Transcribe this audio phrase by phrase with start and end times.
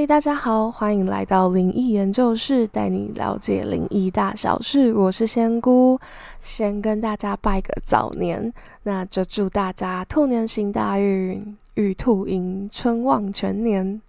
[0.00, 4.94] 嗨，大家好，欢迎来到灵异研究室，带你了解灵异大小事。
[4.94, 6.00] 我是仙姑，
[6.40, 8.50] 先跟大家拜个早年，
[8.84, 14.00] 那就祝大家兔年行大运，玉兔迎春旺全年。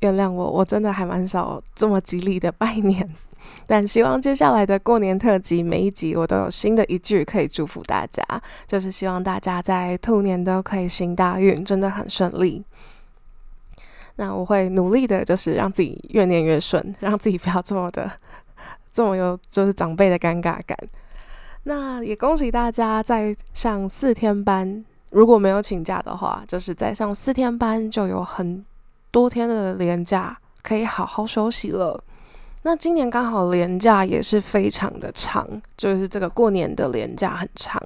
[0.00, 3.06] 原谅我，我真的还蛮少这么吉利的拜年，
[3.66, 8.22] 但希望接下来的过年特辑每一集我都有新的一句可以祝福大家，
[8.66, 12.64] 就是希望大家在兔年都可以行大运，真的很顺利。
[14.20, 18.10] 那我会努力的，就是让自己越念越顺，让自己不要这么的
[18.92, 20.76] 这么有就是长辈的尴尬感。
[21.62, 28.64] 那也恭喜大家在上四天班，如果没有请假的话，就是在上四天班就有很
[29.12, 32.02] 多天的年假可以好好休息了。
[32.62, 37.80] 那今年刚好年假也是非常的长，就是这个过年的年假很长。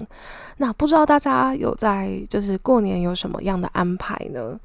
[0.56, 4.58] 那不知道大家有在就是过年有什么样的安排呢？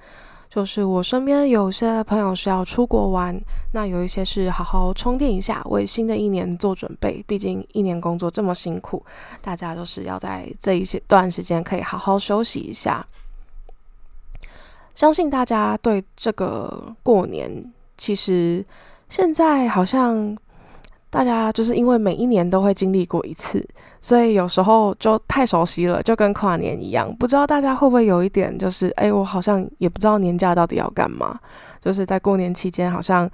[0.50, 3.40] 就是我身边有些朋友是要出国玩，
[3.74, 7.24] 那有一些是好好充电一下，为新的一年做准备。
[7.28, 9.06] 毕竟一年工作这么辛苦，
[9.42, 13.06] 大家都是要在这一些段时间可以好好休息一下。
[14.96, 18.66] 相信大家对这个过年，其实
[19.10, 20.38] 现在好像。
[21.10, 23.66] 大家就是因为每一年都会经历过一次，
[24.02, 27.10] 所以有时候就太熟悉了，就跟跨年一样。
[27.18, 31.40] 不知道大家会不会有一点，就是哎，我好像也不知道年假到底要干嘛，
[31.82, 33.28] 就是在过年期间好像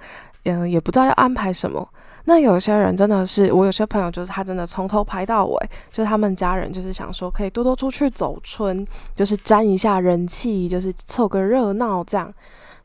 [0.44, 1.86] 嗯也不知道要安排什么。
[2.26, 8.86] 那有些人真的是，我有些朋友就是他真的从头排到尾，就他们家人就是想说可以多多出去走春，
[9.16, 12.32] 就是沾一下人气，就是凑个热闹，这样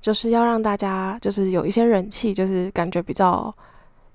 [0.02, 3.54] 就是要让大家就是有一些人气，就是感觉比较。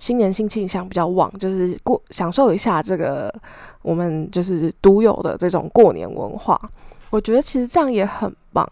[0.05, 3.35] 新年新气象比较旺，就是过享受一下这个
[3.81, 6.61] 我们就是独有的这种过年文化。
[7.09, 8.69] 我觉得其实这样也很棒。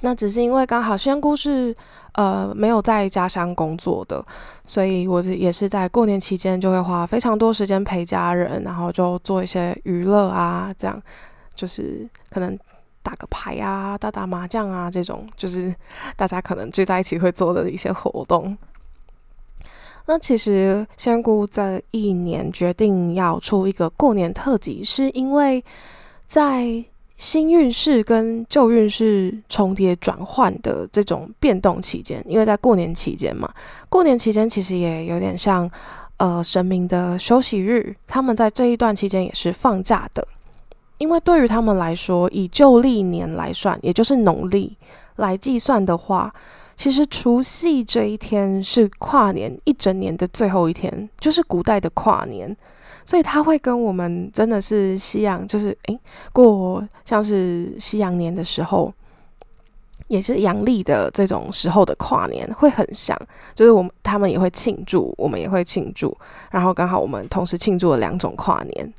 [0.00, 1.72] 那只是因为刚好仙姑是
[2.14, 4.26] 呃没有在家乡工作的，
[4.64, 11.00] 所以我也是在过年期间就会花非常多时间陪家人，然后就做一些娱乐啊，这样
[11.54, 12.58] 就是可能
[13.04, 15.72] 打个牌啊、打打麻将啊这种，就是
[16.16, 18.58] 大家可能聚在一起会做的一些活动。
[20.10, 25.64] 那其实仙姑这一年决定要出一个过年特辑，是因为
[26.26, 26.84] 在
[27.16, 33.48] 新运势跟旧运势重叠转换的这种变动期间，因为在过年期间嘛，
[33.88, 35.70] 过年期间其实也有点像
[36.16, 40.26] 呃神明的休息日，他们在这一段期间也是放假的，
[40.98, 44.76] 因为对于他们来说，以旧历年来算，也就是农历
[45.14, 46.34] 来计算的话。
[46.80, 52.56] 其实除夕这一天是跨年一整年的最后一天，就是古代的跨年，
[53.04, 56.00] 所以它会跟我们真的是西洋，就是诶
[56.32, 58.90] 过像是西洋年的时候，
[60.08, 63.14] 也是阳历的这种时候的跨年会很像，
[63.54, 66.16] 就是我们他们也会庆祝，我们也会庆祝，
[66.50, 68.94] 然后刚好我们同时庆祝了两种跨年。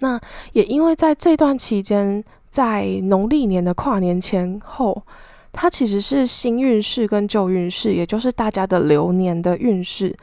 [0.00, 0.20] 那
[0.52, 5.02] 也因为在这段期间，在农历年的跨年前后。
[5.52, 10.14] 它其实是新运势跟旧运势，也就是大家的流年的运势，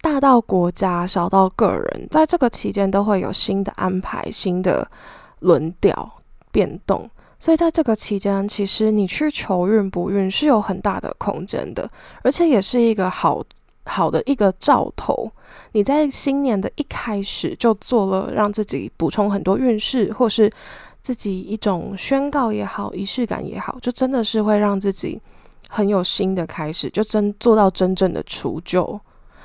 [0.00, 4.88] 大到国家，小到个人，在这个期间都会有新的安排、新的
[5.40, 6.10] 轮调
[6.50, 7.08] 变动。
[7.38, 11.88] 所以在这个期间，其实你去求运不运是有很大的空间的，
[12.22, 13.44] 而且也是一个好
[13.84, 15.30] 好的一个兆头。
[15.72, 20.50] 你在新年的一开始就做了让自己补充很多运势，或是。
[21.04, 25.20] 自己一种宣告也好，仪式感也好，就真的是会让自己
[25.68, 28.98] 很有新的开始，就真做到真正的除旧，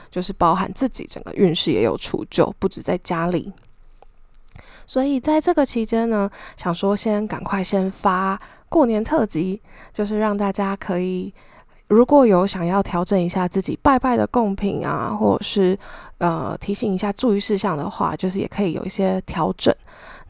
[0.09, 3.51] 就是包含自己整个运势也有除旧，不止在家里。
[4.87, 9.61] 所以在这个期间呢，想说先赶快先发过年特辑，
[9.91, 11.33] 就是让大家可以
[11.89, 15.77] 如果有想要调整一下自己拜拜的贡品啊，或者是
[16.19, 19.75] 呃提醒一下注意事项的话，就是也可以有一些调整。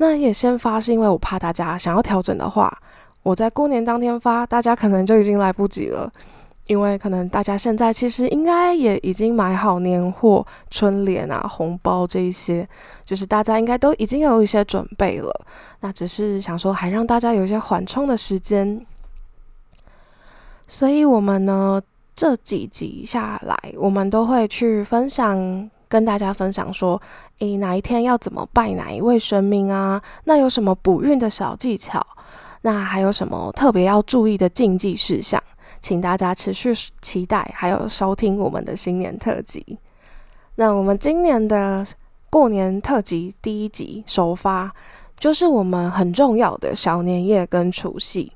[0.01, 2.75] 那也先发，是因为我怕大家想要调整的话，
[3.21, 6.11] 我在过年当天发，大家可能就已经来不及了。
[6.67, 12.67] 因为可能大家现在其实应该也已经买好年货、春联啊、红包这一些，
[13.03, 15.33] 就是大家应该都已经有一些准备了。
[15.79, 18.85] 那只是想说，还让大家有一些缓冲的时间。
[20.67, 21.81] 所以，我们呢
[22.15, 25.69] 这几集下来，我们都会去分享。
[25.89, 27.01] 跟大家分享说，
[27.39, 30.01] 诶，哪一天要怎么拜哪一位神明啊？
[30.23, 32.05] 那有什么补运的小技巧？
[32.61, 35.41] 那还有什么特别要注意的禁忌事项？
[35.81, 39.79] 请大家持续期待，还有收听我们的新年特辑。
[40.55, 41.85] 那我们今年的
[42.29, 44.71] 过年特辑第一集首发，
[45.17, 48.31] 就是我们很重要的小年夜跟除夕。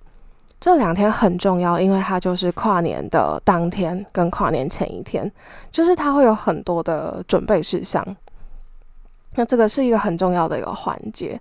[0.64, 5.30] 这两天很重要，因为它就是跨年的当天跟跨年前一天，
[5.70, 8.02] 就是它会有很多的准备事项。
[9.36, 11.38] 那这个是一个很重要的一个环节。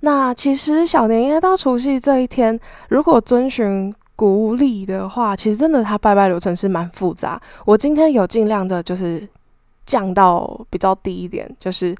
[0.00, 7.40] 那其实小年夜到除夕这一天，如果遵循古礼的话，其实真的它拜拜流程是蛮复杂。
[7.64, 9.24] 我今天有尽量的就是
[9.86, 11.94] 降到比较低一点，就是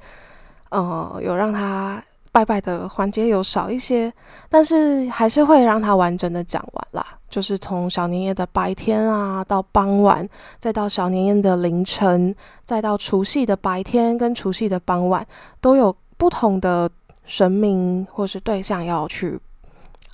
[0.70, 2.02] 呃有让它。
[2.34, 4.12] 拜拜的环节有少一些，
[4.48, 7.06] 但是还是会让他完整的讲完啦。
[7.30, 10.28] 就是从小年夜的白天啊，到傍晚，
[10.58, 12.34] 再到小年夜的凌晨，
[12.64, 15.24] 再到除夕的白天跟除夕的傍晚，
[15.60, 16.90] 都有不同的
[17.24, 19.38] 神明或是对象要去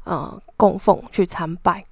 [0.05, 1.83] 呃供奉去参拜。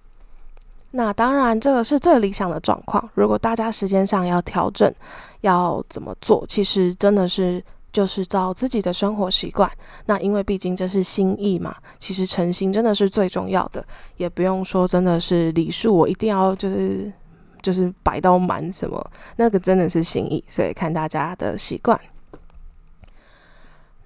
[0.90, 3.08] 那当然，这个是最理想的状况。
[3.14, 4.94] 如果大家时间上要调整，
[5.40, 6.44] 要怎么做？
[6.46, 7.64] 其实真的是。
[7.98, 9.68] 就是照自己的生活习惯，
[10.06, 13.84] 那因为毕竟这是心意嘛，其实诚心真的是最重要的，
[14.18, 17.12] 也不用说真的是礼数，我一定要就是
[17.60, 19.04] 就是摆到满什么，
[19.34, 22.00] 那个真的是心意，所以看大家的习惯。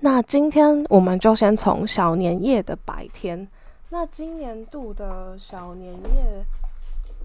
[0.00, 3.46] 那今天我们就先从小年夜的白天，
[3.90, 6.46] 那今年度的小年夜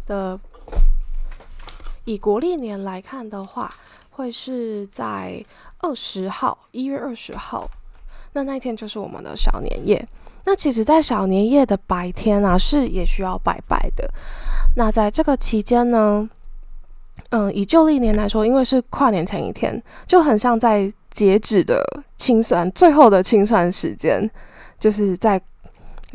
[0.06, 0.38] 的
[2.04, 3.74] 以国历年来看的话。
[4.18, 5.42] 会是在
[5.78, 7.70] 二十号，一月二十号，
[8.34, 10.06] 那那一天就是我们的小年夜。
[10.44, 14.10] 那其实，在小年夜的白天啊，是也需要拜拜的。
[14.76, 16.28] 那在这个期间呢，
[17.30, 21.82] 嗯，以旧历年来说，因为是跨年前一天，就很像在截止的
[22.18, 24.30] 清算，最后的清算时间，
[24.80, 25.42] 就是在。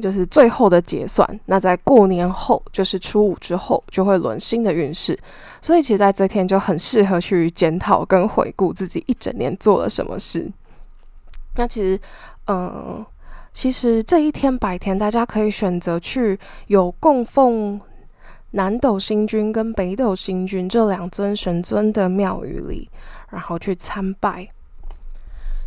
[0.01, 5.19] 就是最后的结算，那在过年后，就是初五之后，就会轮新的运势。
[5.61, 10.51] 所以，其实在这天就很适合去检讨跟回顾自己一整年做了什么事。
[11.57, 12.01] 那其实，
[12.47, 13.05] 嗯，
[13.53, 16.39] 其实这一天白天，大家可以选择去
[16.69, 17.79] 有供奉
[18.53, 22.89] 南斗星君跟北斗星君这两尊神尊的庙宇里，
[23.29, 24.49] 然后去参拜。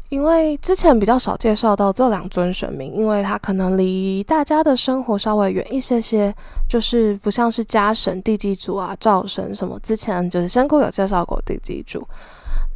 [0.10, 6.34] 因为之前比较少介绍到这两尊神明，因为他可能离大家的生活稍微远一些些，
[6.70, 9.80] 就是不像是家神、地基主啊、灶神什么。
[9.82, 12.08] 之前就是仙姑有介绍过地基主，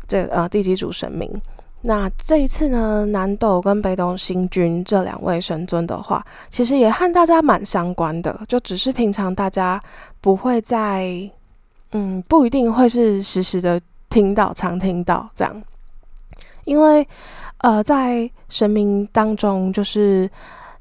[0.08, 1.30] 这呃地基主神明。
[1.82, 9.82] 那这一次呢，南斗跟北斗星君这两位神尊的话，其实也和大家蛮相关的，就只是平常大家
[10.20, 11.08] 不会在，
[11.94, 13.80] 嗯，不一定会是实时的
[14.10, 15.64] 听到、常听到这样。
[16.70, 17.06] 因为，
[17.58, 20.30] 呃，在神明当中，就是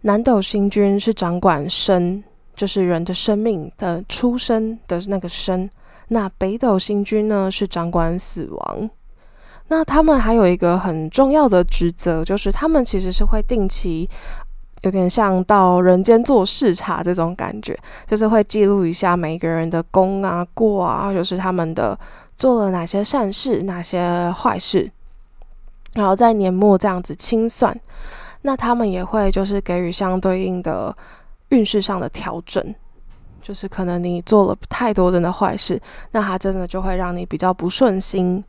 [0.02, 2.22] 南斗星君是掌管生，
[2.54, 5.66] 就是人的生命的出生的那个生；
[6.08, 8.90] 那北斗星君呢是掌管死亡。
[9.68, 14.06] 那他们还有一个很重要的职责，就是他们其实是会定期，
[14.82, 17.74] 有点像到人间做视察这种感觉，
[18.06, 21.98] 就是会记录一下每一个人的功啊、过啊，就是他们的
[22.36, 24.90] 做了哪些善事、哪些坏事。
[25.94, 27.78] 然后在年末这样子清算，
[28.42, 30.94] 那他们也会就是给予相对应的
[31.48, 32.74] 运势上的调整，
[33.40, 35.80] 就是可能你做了太多人的坏事，
[36.12, 38.44] 那他真的就会让你比较不顺心。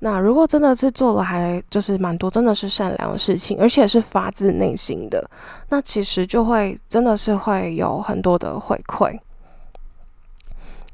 [0.00, 5.30] 那如果真的是做了还就是蛮多真的是善良的事情，而且是发自内心的，
[5.70, 9.18] 那其实就会真的是会有很多的回馈。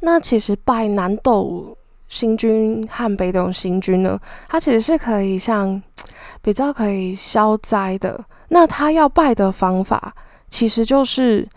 [0.01, 1.77] 那其实拜南斗。
[2.13, 5.83] 星君和北斗星君呢，它其实是可以像
[6.43, 8.23] 比较可以消灾的。
[8.49, 10.15] 那他要拜的方法，
[10.51, 11.49] 其实就是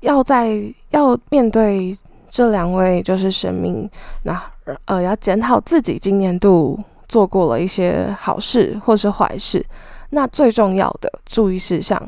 [0.00, 1.96] 要在要面对
[2.28, 3.88] 这两位就是神明，
[4.24, 4.38] 那
[4.84, 9.64] 呃要检讨自己今年度做过了一些好事或是坏事。
[10.10, 11.98] 那最重要的注意事项，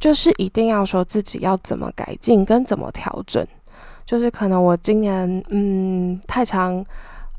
[0.00, 3.46] 就是一定要说自己要怎么改进跟怎么调整。
[4.04, 6.84] 就是可能我今年嗯太长。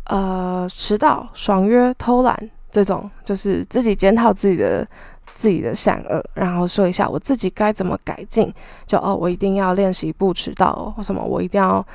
[0.07, 4.87] 呃，迟到、爽约、偷懒这种，就是自己检讨自己的
[5.35, 8.53] 自己的善恶，然后说一下我自己该怎么改进。
[8.85, 11.85] 就哦，我一定要练习不迟到，或什么，我一定要，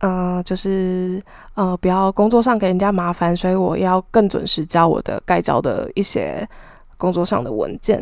[0.00, 1.22] 嗯，就是
[1.54, 6.46] 呃，不要工作上给人家麻烦，所以我要更准时交我的该交的一些
[6.98, 7.98] 工作上的文件，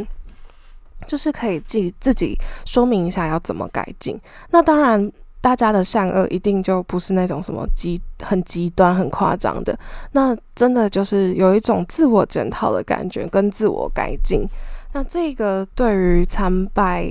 [1.06, 2.36] 就是可以自己自己
[2.66, 4.20] 说明一下要怎么改进。
[4.50, 5.12] 那当然。
[5.42, 9.78] 大家的善恶一定就不是那种什么极很极端、很夸张的，
[10.12, 14.46] 那真的就是有一种自我检讨的感觉跟自我改进。
[14.92, 17.10] 那这个对于参拜，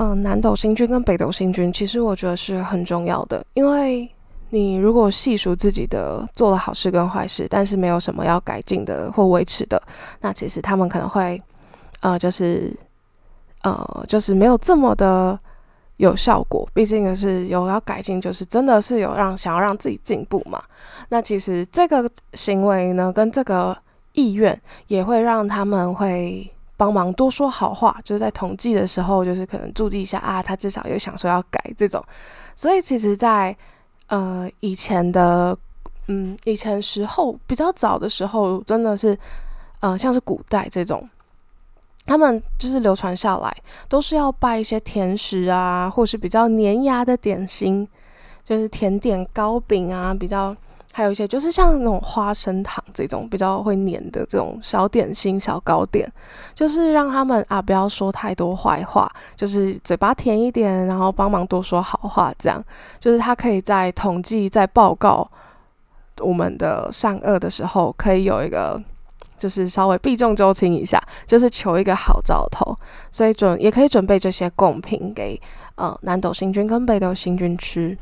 [0.00, 4.10] 嗯，南斗星君跟北斗星君，其实我觉得是很重要的，因为
[4.50, 9.80] 你如果细数自己的做了好事跟坏事，但是没有什么要改进的或维持的，
[10.20, 11.40] 那其实他们可能会，
[12.00, 12.76] 呃，就是，
[13.62, 15.38] 呃，就是没有这么的。
[15.98, 20.62] 有效果，毕竟是有要改进，就是真的是有让想要让自己进步嘛。
[21.10, 23.76] 那其实这个行为呢，跟这个
[24.12, 32.02] 意愿也会让他们会帮忙多说好话，就是在统计的时候，就是可能注意一下啊，他至少有想说要改这种。
[32.54, 33.56] 所以其实，在
[34.06, 35.56] 呃以前的
[36.06, 39.18] 嗯以前时候比较早的时候，真的是
[39.80, 41.08] 呃像是古代这种。
[42.08, 43.54] 他们就是流传下来，
[43.86, 47.86] 都是要拜一些甜食啊，或是比较粘牙的点心，
[48.42, 50.56] 就是甜点糕饼啊，比较
[50.94, 56.10] 还有一些就是像那种花生糖这种比较会粘的这种小点心、小糕点，
[56.54, 62.64] 就是让他们啊不要说太多坏话，就是嘴巴甜一点，然后帮忙多说好话，这样
[62.98, 65.30] 就是他可以在统计、在报告
[66.20, 68.82] 我们的善恶的时候，可以有一个。
[69.38, 72.76] 就是稍微避重就轻一下，就是求一个好兆头，
[73.10, 75.40] 所以准也可以准备这些贡品给
[75.76, 77.96] 呃南斗星君跟北斗星君吃。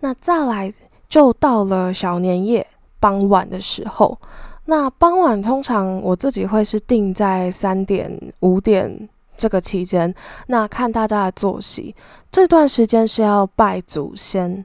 [0.00, 0.72] 那再来
[1.08, 2.66] 就到了小年夜
[2.98, 4.18] 傍晚的时候，
[4.64, 10.12] 那傍晚通常我自己会是定在三点五点这个期间，
[10.46, 11.94] 那看大家的作息，
[12.30, 14.64] 这段时间是要拜祖先。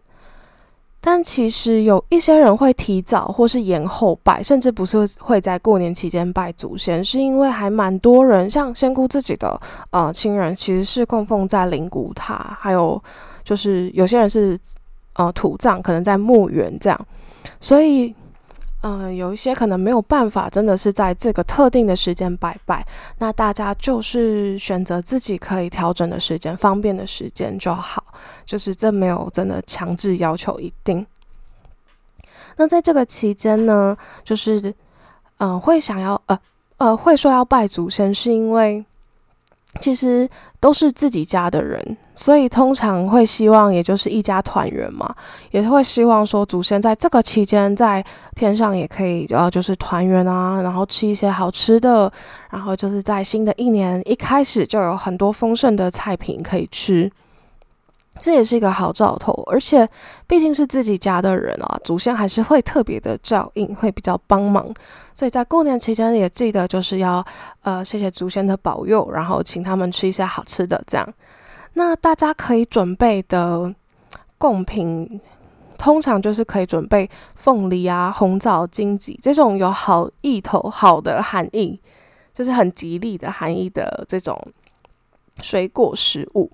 [0.99, 9.59] 但其实有一些人会提早或是延后拜，甚至不是会在过年期间拜祖先，是因为还蛮多人，像仙姑自己的
[9.91, 13.01] 呃亲人，其实是供奉在灵骨塔，还有
[13.43, 14.59] 就是有些人是
[15.13, 17.07] 呃土葬，可能在墓园这样，
[17.59, 18.13] 所以。
[18.81, 22.85] 嗯，有一些可能没有办法，真的是在这个特定的时间拜拜。
[23.17, 28.03] 那大家就是选择自己可以调整的时间，方便的时间就好。
[28.45, 31.05] 就是这没有真的强制要求一定。
[32.55, 34.73] 那在这个期间呢，就是
[35.37, 36.39] 嗯，会想要呃
[36.77, 38.85] 呃，会说要拜祖先，是因为。
[39.79, 40.27] 其实
[40.59, 45.15] 都是自己家的人，所以通常会希望，也就是一家团圆嘛，
[45.51, 48.03] 也会希望说祖先在这个期间在
[48.35, 52.11] 天上也可以，呃，就是团圆啊，然后吃一些好吃的，
[52.49, 57.11] 然后就是在新的一年一开始就有很多丰盛的菜品可以吃。
[58.19, 59.87] 这也是一个好兆头，而且
[60.25, 64.65] 毕竟是自己家的人啊，祖先还是会特别的照应，会比较帮忙。
[65.13, 67.25] 所以在过年期间也记得就是要
[67.61, 70.83] 呃谢谢祖先的保佑，然后请他们吃一些好吃的。
[70.87, 71.13] 这样，
[71.73, 73.73] 那大家可以准备的
[74.37, 75.21] 贡品，
[75.77, 81.79] 通常就是可以准备凤梨啊、红枣、荆棘这种有好意头、好的含义，
[82.33, 84.39] 就是很吉利的含义的这种
[85.41, 86.51] 水果食物。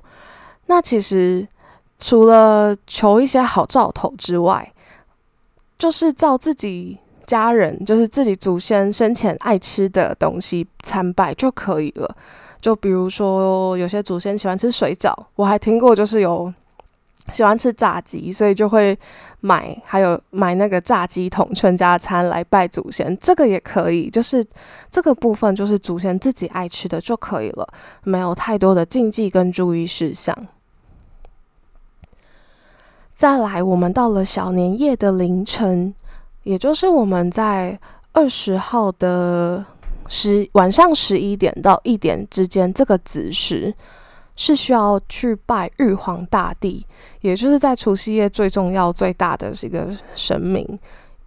[0.68, 1.48] 那其实。
[2.06, 4.74] 除了求一些好兆头之外，
[5.80, 12.14] 就是照自己家人，就是自己祖先生前爱吃的东西参拜就可以了。
[12.60, 16.54] 就比如说，有些祖先喜欢吃水饺，我还听过，就是有
[17.32, 19.00] 喜欢吃炸鸡，所以就会
[19.40, 24.10] 买，还有买那个炸鸡桶全家餐来拜祖先，这个也可以。
[24.10, 24.46] 就是
[24.92, 27.66] 这个部分，就是祖先自己爱吃的就可以了，
[28.04, 30.38] 没有太多的禁忌跟注意事项。
[33.24, 35.96] 再来，我们到了小年夜的凌晨，
[36.44, 37.80] 也就是我们在
[38.12, 39.64] 二十号的
[40.10, 43.74] 十晚上十一点到一点之间，这个子时
[44.36, 46.86] 是需要去拜玉皇大帝，
[47.22, 50.78] 也就是在除夕夜最重要、最大的一个神明。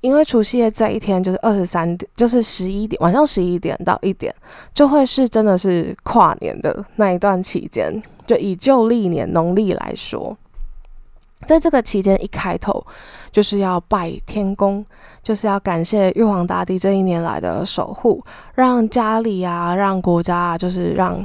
[0.02, 4.34] 因为除夕夜这一天就是二十三点，就是十一点晚上十一点到一点，
[4.74, 8.02] 就会是真的是跨年的那一段期间。
[8.26, 10.36] 就以旧历年农历来说。
[11.46, 12.84] 在这个期间，一开头
[13.30, 14.84] 就是要拜天公，
[15.22, 18.24] 就是要感谢玉皇大帝这一年来的守护，
[18.54, 21.24] 让家里啊，让国家啊，就是让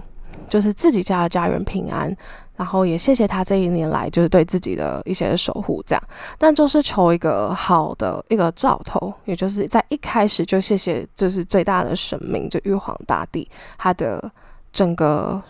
[0.50, 2.16] 就是自己家的家人平安，
[2.58, 6.04] 然后也谢谢他这一年来就是对自己的一些守护，这样。
[6.38, 14.30] 但就是求一个好的一个兆头，也就是在一开始就谢谢，就是最大的神明，就玉皇大帝，他的
[14.74, 15.42] 整个。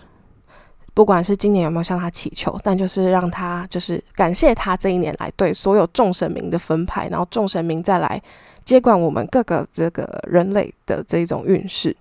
[0.94, 8.22] 不管是今年有没有向他祈求，但就是让他就是感谢他这一年来对所有众神明的分派，然后众神明再来
[8.66, 11.96] 接管我们各个这个人类的这种运势，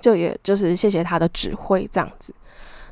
[0.00, 2.32] 就也就是谢谢他的指挥这样子。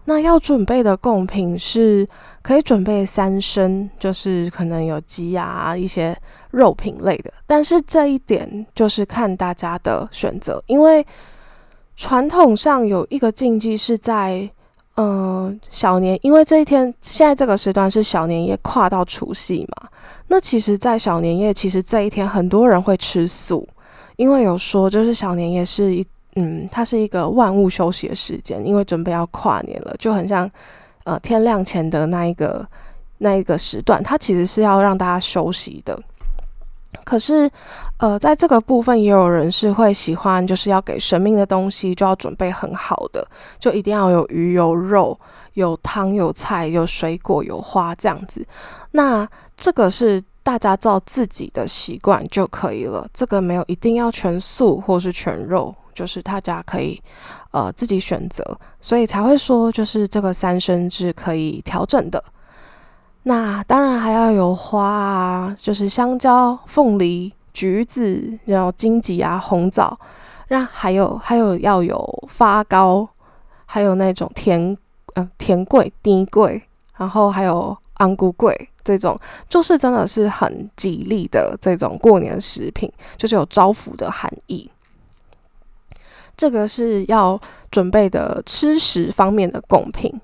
[0.06, 2.06] 那要准备的贡品是
[2.42, 6.16] 可以准备三升，就是可能有鸡啊一些
[6.50, 11.06] 肉品类的，但是这一点就是看大家的选择，因为
[11.94, 14.50] 传统上有一个禁忌是在。
[15.00, 19.88] 嗯，小年，因为这一天现在这个时段是小年夜跨到除夕嘛，
[20.26, 23.66] 那其实，在小年夜，其实这一天很多人会吃素，
[24.16, 30.50] 因为有说就是小年夜是一，嗯，它是一个万物休息的时间，因为准备要跨年了，就很像
[31.04, 32.66] 呃天亮前的那一个
[33.18, 35.96] 那一个时段，它其实是要让大家休息的。
[37.04, 37.50] 可是，
[37.98, 43.26] 呃，在这个部分也有人是会喜欢，就是要给神明的东西就要准备很好的，
[43.58, 45.18] 就一定要有鱼、有肉、
[45.54, 48.44] 有汤、有菜、有水果、有花这样子。
[48.92, 57.00] 那这个是大家照自己的习惯就可以了，这个没有一定要全素或是全肉，就是大家可以
[57.50, 58.42] 呃自己选择，
[58.80, 62.22] 所以才会说就是这个三生制可以调整的。
[63.28, 69.98] 那当然还要有花啊，就是香蕉、凤梨、橘子，然后荆棘啊、红枣，
[70.48, 73.06] 那还有还有要有发糕，
[73.66, 74.74] 还有那种甜
[75.16, 76.62] 嗯甜桂、低桂，
[76.96, 84.70] 然后还有安菇桂这种，就是真的是很吉利的这种过年食品，就是有招福的含义。
[86.34, 87.38] 这个是要
[87.70, 90.18] 准备的吃食方面的贡品。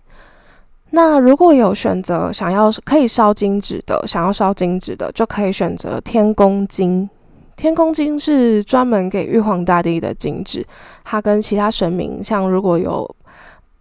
[0.95, 7.11] 那如果有选择想要可以烧金纸的，想要烧金纸的，就可以选择天公金。
[7.57, 10.65] 天公金是专门给玉皇大帝的金纸，
[11.03, 13.09] 它跟其他神明，像如果有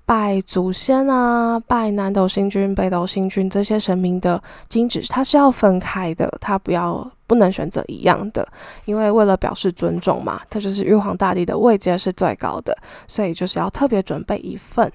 [0.06, 8.48] 拜祖先啊、拜南斗星君、北斗星君这些神明的金纸，它是要分开的，它不要不能选择一样的，
[8.86, 12.76] 因为为了表示尊重嘛，它就是玉皇大帝的位阶是最高的，
[13.08, 14.92] 所以就是要特别准备一份。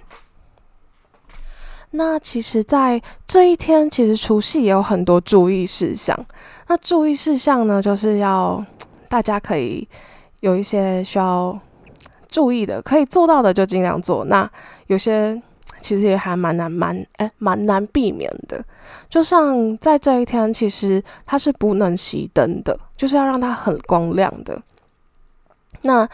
[1.92, 6.18] 那其实，在这一天，其实除夕也有很多注意事项。
[6.66, 8.64] 那注意事项呢，就是要
[9.08, 9.88] 大家可以
[10.40, 11.58] 有一些需要
[12.28, 14.24] 注意的，可以做到的就尽量做。
[14.26, 14.48] 那
[14.88, 15.40] 有些
[15.80, 18.62] 其实也还蛮难，蛮哎蛮难避免的。
[19.08, 24.60] 就像在这一天，其实它是不能熄灯的，就是要让它很光亮的。
[25.82, 26.06] 那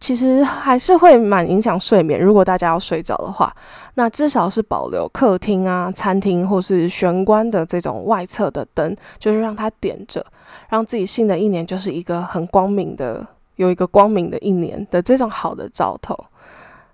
[0.00, 2.20] 其实还是会蛮影响睡眠。
[2.20, 3.54] 如果大家要睡着的话，
[3.94, 10.24] 那至少是保留客厅啊、餐厅或是玄关的这种外侧的灯，就是让它点着，
[10.68, 16.18] 让自己新的一年就是一个很光明的，有一个光明的一年的这种好的兆头。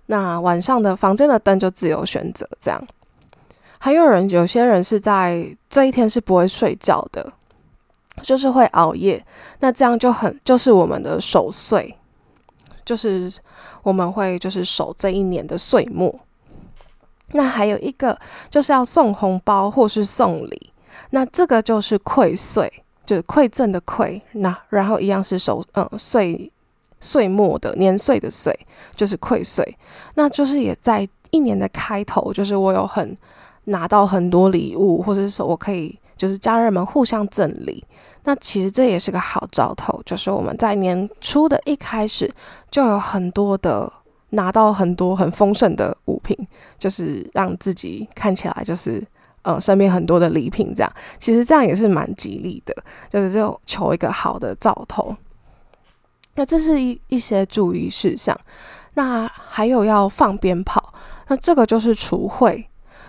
[0.07, 2.81] 那晚上的房间的灯就自由选择，这样。
[3.79, 7.33] 还有人，有些人是在这一天是不会睡觉的，
[8.23, 9.25] 就是会熬夜。
[9.61, 11.97] 那这样就很就是我们的守岁。
[12.91, 13.31] 就是
[13.85, 16.13] 我们会就是守这一年的岁末，
[17.35, 18.19] 那还有一个
[18.51, 20.73] 就是要送红包或是送礼，
[21.11, 22.69] 那这个就是馈岁，
[23.07, 26.51] 就是馈赠的馈，那然后一样是守嗯岁
[26.99, 28.53] 岁末的年岁的岁，
[28.97, 29.79] 就是馈岁，
[30.15, 33.17] 那就是也在一年的开头，就是我有很
[33.67, 37.85] 拿到很多礼物，或者是说我可以就是家人们互相赠礼。
[38.25, 42.33] 那其实这也是个好兆头，就是我们在年初的一开始
[42.71, 43.91] 就有很多的
[44.31, 46.37] 拿到很多很丰盛的物品，
[46.79, 49.03] 就是让自己看起来就是
[49.43, 52.75] 呃身边很多的礼品这样，其实这样也是蛮吉利的，
[53.09, 55.17] 就是就求一个好的兆头。
[56.35, 58.39] 那这是一一些注意事项，
[58.95, 60.93] 那还有要放鞭炮，
[61.29, 62.65] 那这个就是除秽。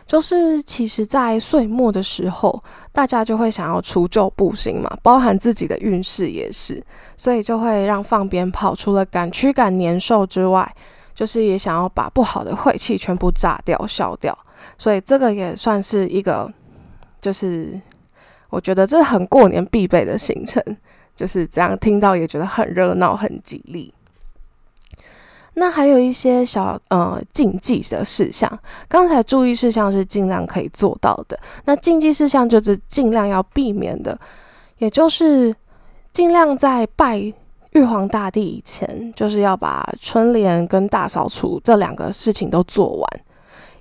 [0.06, 2.62] 就是其实，在岁末的时候，
[2.92, 6.84] 大家就会想要除旧布新嘛，包含自己的运势也是，
[7.16, 10.70] 所以就会让放鞭炮，除了赶驱赶年兽之外，
[11.16, 14.38] 就是也想要把不好的晦气全部炸掉、消掉。
[14.78, 16.52] 所以这个也算是一个，
[17.22, 17.80] 就是
[18.50, 20.62] 我觉得这很过年必备的行程，
[21.16, 23.94] 就是这样听到也觉得很热闹、很吉利。
[25.56, 34.18] 那还有一些小呃禁忌的事项，刚才注意事项是尽量可以做到的，那禁忌事项就是尽量要避免的，
[34.78, 35.54] 也就是
[36.14, 37.18] 尽量在拜
[37.72, 43.22] 玉皇大帝以前，就是要把春联跟大扫除这两个事情都做完，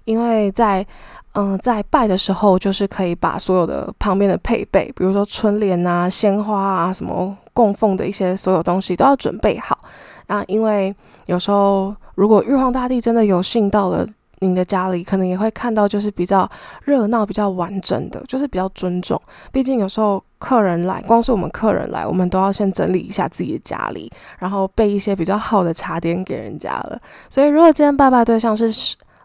[0.05, 0.87] 因为在
[1.35, 9.79] 嗯在拜的时候，就是可以把所有的旁边的配备，比如说春联啊、鲜花啊、什么供奉的一些所有东西都要准备好。
[10.27, 10.95] 啊，因为
[11.27, 14.07] 有时候如果玉皇大帝真的有幸到了
[14.39, 16.49] 您的家里，可能也会看到就是比较
[16.85, 19.21] 热闹、比较完整的，就是比较尊重。
[19.53, 26.99] 毕竟有时候客人来，光是我们客人来，我们都要先整理一下自己的家里，然后备一些比较好的茶点给人家了。
[27.29, 28.73] 所以如果今天拜拜对象是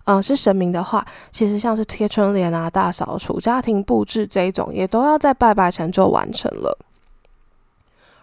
[0.06, 6.78] 嗯是神明的话，其实像是贴春联啊、大扫除、家庭布置这一种，也都要在拜拜前就完成了。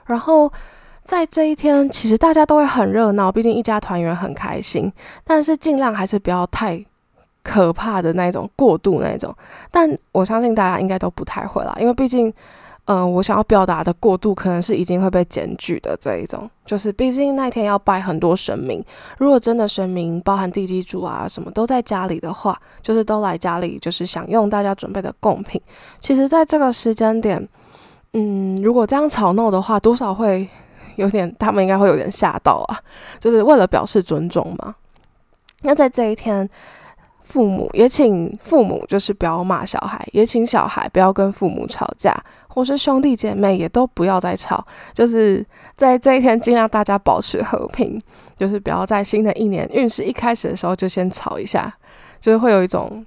[0.07, 0.53] 然后。
[1.05, 4.91] 在这一天，其实大家都会很热闹，毕竟一家团圆很开心。
[5.25, 6.81] 但是尽量还是不要太
[7.43, 9.35] 可怕的那种过度那种。
[9.69, 12.33] 但我相信大家应该都不太会啦，因为毕竟，
[12.87, 18.85] 嗯，我想要表达的过度可能是已经会被检举的这一种，就是毕竟那天要拜很多神明，
[19.19, 25.61] 如果真的神明包含地基主啊什么都在家里的话，就是都来家里就是享用大家准备的贡品。
[26.01, 27.49] 其实，在这个时间点，
[28.15, 30.49] 嗯，如果这样吵闹的话，多少会
[30.97, 32.81] 有点，他们应该会有点吓到啊，
[33.21, 34.75] 就是为了表示尊重嘛。
[35.63, 36.51] 那在这一天。
[37.25, 42.15] 父母也请父母就是不要骂小孩，也请小孩不要跟父母吵架，
[42.53, 44.65] 或是兄弟姐妹也都不要再吵。
[44.93, 45.45] 就是
[45.77, 48.01] 在这一天，尽量大家保持和平，
[48.37, 51.73] 就是不要在新的一年运势一开始的时候就先吵一下，
[52.21, 53.05] 就是会有一种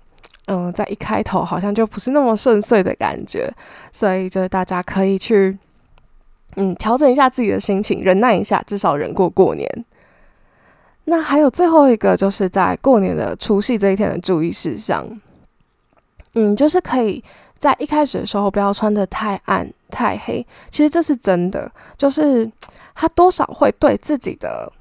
[0.47, 3.51] 嗯，在一开头好像就不是那么顺遂的感觉。
[3.91, 5.57] 所以就是大家可以去
[6.55, 9.85] 嗯调整一下自己的心情，忍耐一下，至少忍过过年。
[11.05, 15.05] 那还有最后一个，就是在过年的除夕这一天的注意事项，
[16.33, 17.23] 嗯，就是可以
[17.57, 20.45] 在一开始的时候不要穿的太暗太黑。
[20.69, 22.49] 其实这是真的，就是
[22.93, 24.71] 它多少会对自己的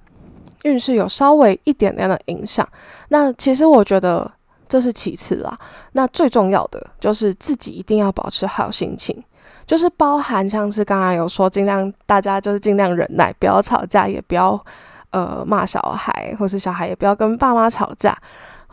[0.65, 2.67] 运势有稍微一点点的影响。
[3.09, 4.31] 那其实我觉得
[4.69, 5.59] 这是其次啦，
[5.93, 9.23] 那最重要的就是自己一定要保持好心情，
[9.67, 14.63] 就是包含像是刚刚有说，尽量大家就是尽量忍耐，不要吵架，也不要。
[15.11, 18.19] 呃，骂小孩，或是小孩也不要跟爸妈吵架，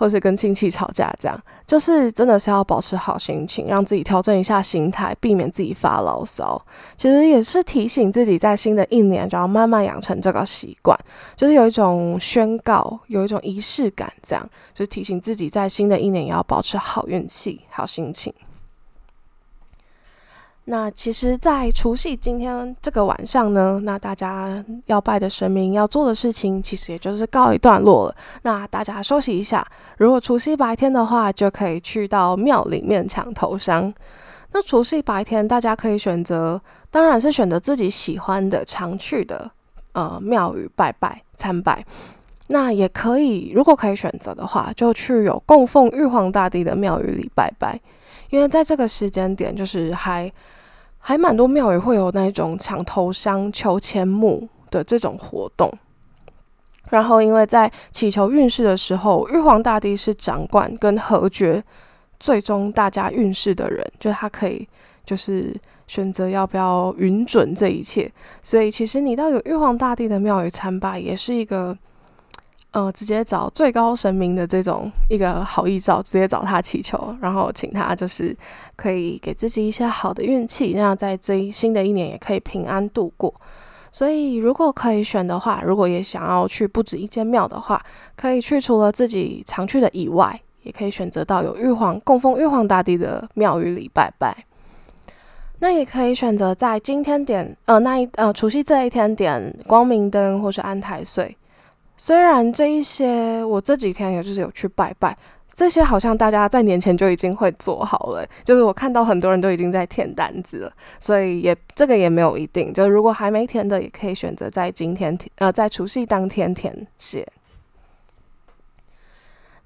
[0.01, 6.59] 或是跟亲戚吵架，这样就是真的是要保持好心情，让自己调整一下心态，避免自己发牢骚。
[6.97, 10.97] 其实也是提醒自己，在新的一年就要慢慢养成这个习惯，
[11.35, 18.33] 就是有一种宣告，有一种仪式感，这样就是提醒自己，在新的一年也要保持好运气、好心情。
[20.65, 28.15] 那其实，在除夕今天这个晚上呢，那大家要拜的神明要做的事情，其实也就是告一段落了。
[28.43, 29.65] 那大家休息一下，
[29.97, 33.91] 如果除夕白天的话，就可以去到庙里面抢头香。
[34.53, 39.49] 那除夕白天，大家可以选择，当然是选择自己喜欢的、常去的
[39.93, 41.83] 呃庙宇拜拜参拜。
[42.47, 47.79] 那也可以，如果可以选择的话，就去有供奉玉皇大帝的庙宇里拜拜。
[48.31, 50.31] 因为在这个时间点，就是还
[50.97, 55.71] 还蛮多庙宇会有那种抢头香、求签木的这种活动。
[56.89, 61.63] 然后，因为在祈求运势的时候，玉皇大帝是掌管跟和决
[62.19, 64.67] 最终大家运势的人，就他可以
[65.05, 65.55] 就是
[65.87, 68.11] 选择要不要允准这一切。
[68.41, 71.77] 所以，其实你到有玉皇大帝的庙宇参拜，也是一个。
[72.71, 78.35] 呃，直接找最高神明的这种一个好意照，直接找他祈求，然后请他就是
[78.77, 83.33] 可以给自己一些好的运气，那样在这一新的一年也可以平安度过。
[83.91, 87.83] 所以，如果可以选的话，如果也想要去不止一间庙的话，
[88.15, 94.45] 可以去除了自己常去的以外，也可以选择到有玉皇供奉玉皇大帝的庙宇里拜拜。
[95.59, 101.35] 那也可以选择在今天点呃那一呃除夕这一天点光明灯或是安太岁。
[102.03, 105.15] 虽然这一些我这几天也就是有去拜拜，
[105.53, 117.23] 这些好像大家在年前就已经会做好了，就是我看到很多人都已经在填单子了，所以也这个也没有一定，就如果还没填的，也可以选择在今天填，呃，在除夕当天填写。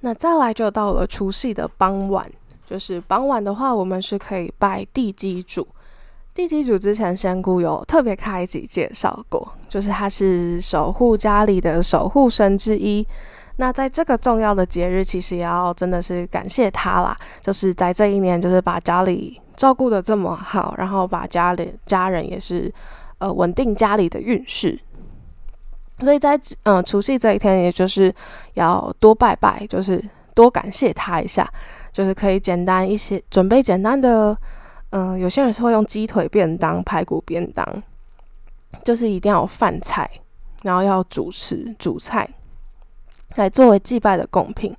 [0.01, 2.29] 那再来就到了除夕的傍晚，
[2.67, 5.65] 就是傍晚的话，我们是可以拜地基主。
[6.35, 13.07] 地基主之前仙姑有特别开一集介绍过，就是他是守护家里的守护神之一。
[13.55, 22.69] 那在这个重要的节日，其实也要真的是感谢他啦，就是在这一年，就是把家里照顾的这么好，然后把家里家人也是
[23.19, 24.77] 呃稳定家里的运势。
[25.99, 28.13] 所以在嗯除夕这一天，也就是
[28.55, 31.49] 要多拜拜，就是多感谢他一下，
[31.93, 34.37] 就是可以简单一些准备简单的。
[34.97, 37.83] 嗯，有些人是会用鸡腿便当、排骨便当，
[38.81, 40.09] 就是一定要有饭菜，
[40.63, 42.25] 然后要主食、主菜
[43.35, 44.73] 来作为祭拜的贡品。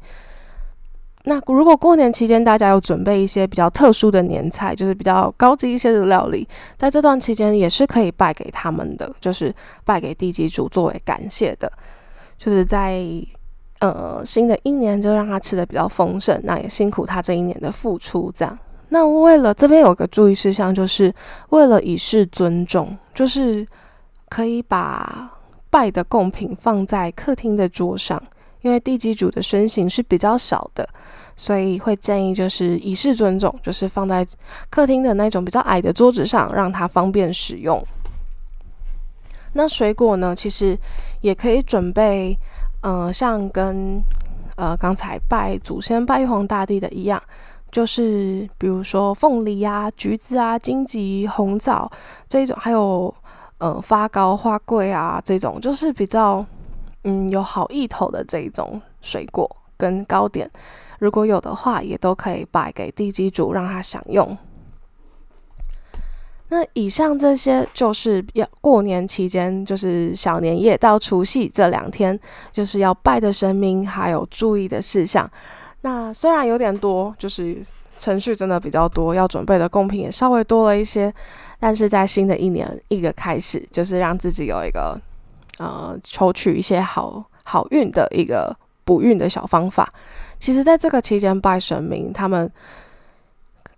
[1.24, 6.48] 那如果过年期间大家有准备一些比较特殊的年菜，就是比较高级一些的料理，
[6.78, 11.70] 在这段期间也是可以拜给他们的，就是拜给地基主作为感谢的，
[12.38, 13.04] 就是在
[13.80, 18.58] 呃新的一年就让他吃的比较丰盛，那也辛苦他这一年的付出，这样。
[18.88, 21.12] 那为了这边有个注意事项，就是
[21.48, 23.66] 为了以示尊重，就是
[24.28, 25.28] 可以把
[25.68, 28.22] 拜的贡品放在客厅的桌上，
[28.62, 30.88] 因为地基主的身形是比较小的，
[31.34, 34.24] 所以会建议就是以示尊重，就是放在
[34.70, 37.84] 客厅的那种比较矮的桌子上，让它方便使用。
[39.54, 40.78] 那水果呢，其实
[41.22, 42.38] 也可以准备，
[42.82, 44.00] 嗯，像跟
[44.54, 47.20] 呃刚才拜祖先、拜玉皇大帝的一样。
[47.76, 51.90] 就是比如说凤梨啊、橘子啊、荆棘、红枣
[52.26, 53.14] 这一种，还有
[53.58, 56.42] 呃发糕、花桂啊这种，就是比较
[57.04, 60.50] 嗯有好意头的这一种水果跟糕点，
[61.00, 64.34] 如果有的话，也都可以摆给地基主让他享用。
[66.48, 72.18] 那以上这些就是要过年期间，就是小年夜到除夕这两天，
[72.54, 75.30] 就是要拜的神明，还有注意的事项。
[75.86, 77.64] 那虽然有点多，就是
[78.00, 81.14] 程序真的比较多，要准备的贡品也稍微多了一些，
[81.60, 85.00] 但是在新的一年一个开始，就是让自己有一个
[85.58, 88.52] 呃抽取一些好好运的一个
[88.84, 89.88] 补运的小方法。
[90.40, 92.50] 其实，在这个期间拜神明，他们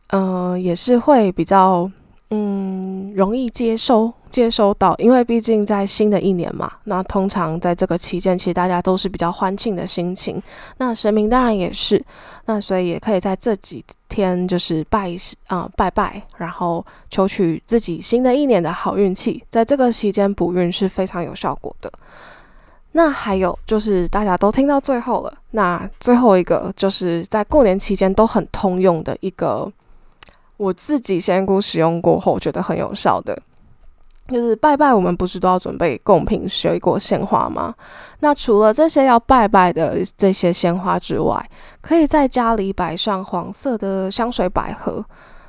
[0.07, 1.90] 嗯也是会比较。
[2.31, 10.43] 嗯，容易接收接收到，因为毕竟在新的一年嘛，那通常在这个期间，其实大家都是比较欢庆的心情。
[10.77, 12.05] 那神明当然也是，
[12.45, 15.11] 那所以也可以在这几天就是拜
[15.47, 21.91] 啊拜拜，然后求取自己新的一年的好运气，在这个期间补运是非常有效果的。
[22.93, 29.73] 那还有就是大家都听到最后了，那最后一个就是在过年期间都很通用的一个。
[30.59, 33.40] 我自己仙姑使用过后，觉得很有效的，
[34.29, 37.75] 就是拜拜，我们不是都要准备贡品、水果、鲜花吗？
[38.21, 41.42] 那除了这些要拜拜的这些鲜花之外，
[41.81, 45.03] 可以在家里摆上黄色的香水百合。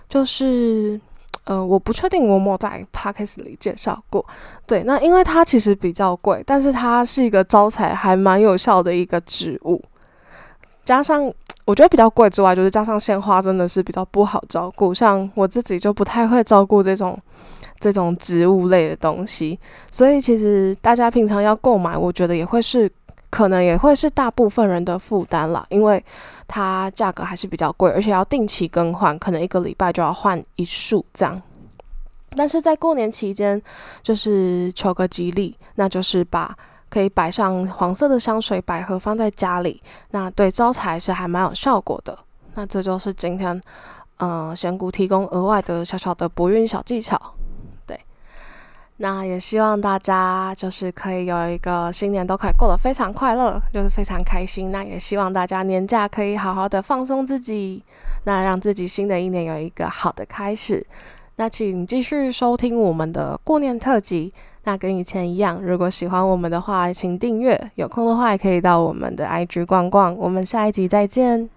[0.08, 1.00] 就是，
[1.44, 4.26] 呃，我不确定我有没有在 p a c k a g e 里介绍过。
[4.66, 9.84] 对，那因为它其实比较贵，但是它是一个招财还蛮有效的一个植物，
[10.90, 11.32] 加上。
[11.66, 17.16] 我觉得比较贵之外，就是加上鲜花真的是比较不好照顾，像我自己就不太会照顾这种
[17.80, 19.60] 这种植物类的东西，
[19.92, 22.92] 所以其实大家平常要购买，我觉得也会是
[23.30, 26.04] 可能也会是大部分人的负担啦，因为
[26.48, 31.40] 它价格还是比较贵，而且要定期更换，可能一个礼拜就要换一束这样。
[32.36, 33.62] 但是在过年期间，
[34.02, 36.58] 就是求个吉利，那就是把。
[36.90, 42.18] 可以摆上黄色的香水百合放在家里，那对招财是还蛮有效果的。
[42.56, 43.62] 那这就是今天，
[44.18, 47.20] 嗯，选股提供额外的小小的博运小技巧。
[47.86, 47.98] 对，
[48.98, 54.72] 那也希望大家就是可以有一个新年都可以过得非常快乐，就是非常开心。
[54.72, 57.84] 那也希望大家年假可以好好的放松自己，
[58.26, 60.86] 那让自己新的一年有一个好的开始。
[61.36, 64.34] 那请继续收听我们的过年特辑。
[64.64, 67.72] 那跟以前一样，如果喜欢我们的话，请订阅。
[67.76, 70.16] 有空的话，也可以到我们的 IG 逛逛。
[70.16, 71.50] 我们下一集再见。